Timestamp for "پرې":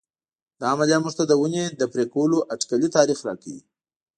1.91-2.05